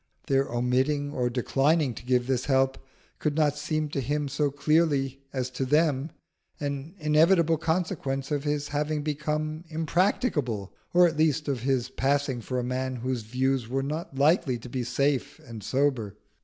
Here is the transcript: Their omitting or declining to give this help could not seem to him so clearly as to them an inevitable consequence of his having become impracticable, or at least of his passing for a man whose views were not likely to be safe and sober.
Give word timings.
Their 0.25 0.47
omitting 0.49 1.11
or 1.11 1.29
declining 1.29 1.93
to 1.93 2.03
give 2.03 2.25
this 2.25 2.45
help 2.45 2.79
could 3.19 3.35
not 3.35 3.55
seem 3.55 3.87
to 3.89 4.01
him 4.01 4.29
so 4.29 4.49
clearly 4.49 5.21
as 5.31 5.51
to 5.51 5.63
them 5.63 6.09
an 6.59 6.95
inevitable 6.97 7.57
consequence 7.59 8.31
of 8.31 8.43
his 8.43 8.69
having 8.69 9.03
become 9.03 9.63
impracticable, 9.69 10.73
or 10.91 11.05
at 11.05 11.17
least 11.17 11.47
of 11.47 11.59
his 11.59 11.89
passing 11.89 12.41
for 12.41 12.57
a 12.57 12.63
man 12.63 12.95
whose 12.95 13.21
views 13.21 13.67
were 13.67 13.83
not 13.83 14.15
likely 14.17 14.57
to 14.57 14.69
be 14.69 14.83
safe 14.83 15.39
and 15.45 15.63
sober. 15.63 16.15